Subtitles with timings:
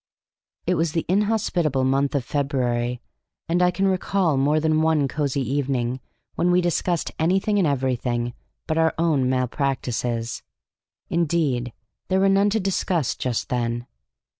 [0.65, 3.01] It was the inhospitable month of February,
[3.47, 5.99] and I can recall more than one cosy evening
[6.33, 8.33] when we discussed anything and everything
[8.65, 10.41] but our own malpractices;
[11.11, 11.71] indeed,
[12.07, 13.85] there were none to discuss just then.